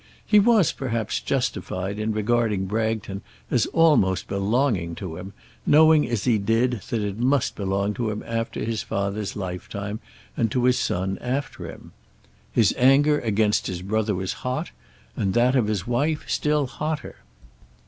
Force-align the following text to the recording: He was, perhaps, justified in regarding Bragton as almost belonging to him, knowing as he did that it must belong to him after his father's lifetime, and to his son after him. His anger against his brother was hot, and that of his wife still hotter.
He 0.25 0.39
was, 0.39 0.71
perhaps, 0.71 1.19
justified 1.19 1.99
in 1.99 2.11
regarding 2.11 2.65
Bragton 2.65 3.21
as 3.51 3.67
almost 3.67 4.27
belonging 4.27 4.95
to 4.95 5.15
him, 5.15 5.31
knowing 5.63 6.07
as 6.09 6.23
he 6.23 6.39
did 6.39 6.81
that 6.89 7.01
it 7.01 7.19
must 7.19 7.55
belong 7.55 7.93
to 7.93 8.09
him 8.09 8.23
after 8.25 8.63
his 8.63 8.81
father's 8.81 9.35
lifetime, 9.35 9.99
and 10.35 10.49
to 10.49 10.63
his 10.63 10.79
son 10.79 11.19
after 11.19 11.69
him. 11.71 11.91
His 12.51 12.73
anger 12.79 13.19
against 13.19 13.67
his 13.67 13.83
brother 13.83 14.15
was 14.15 14.33
hot, 14.41 14.71
and 15.15 15.35
that 15.35 15.55
of 15.55 15.67
his 15.67 15.85
wife 15.85 16.25
still 16.27 16.65
hotter. 16.65 17.17